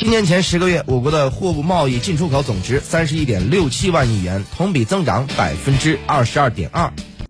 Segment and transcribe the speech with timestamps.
[0.00, 6.90] 今年前十个月我国的货物贸易进出口总值三十一点六七万亿元同比增长百分之二十二点二。